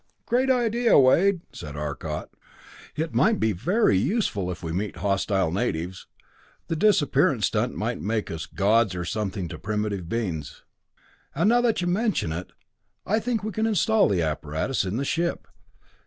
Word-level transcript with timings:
"Great 0.25 0.49
idea, 0.49 0.97
Wade," 0.97 1.41
said 1.53 1.75
Arcot. 1.75 2.31
"It 2.95 3.13
might 3.13 3.39
be 3.39 3.51
very 3.51 3.95
useful 3.99 4.49
if 4.49 4.63
we 4.63 4.71
met 4.71 4.95
hostile 4.95 5.51
natives. 5.51 6.07
The 6.69 6.75
disappearance 6.75 7.45
stunt 7.45 7.75
might 7.75 8.01
make 8.01 8.31
us 8.31 8.47
gods 8.47 8.95
or 8.95 9.05
something 9.05 9.47
to 9.49 9.59
primitive 9.59 10.09
beings. 10.09 10.63
And 11.35 11.49
now 11.49 11.61
that 11.61 11.81
you 11.81 11.87
mention 11.87 12.31
it, 12.31 12.51
I 13.05 13.19
think 13.19 13.43
we 13.43 13.51
can 13.51 13.67
install 13.67 14.07
the 14.09 14.23
apparatus 14.23 14.85
in 14.85 14.97
the 14.97 15.05
ship. 15.05 15.47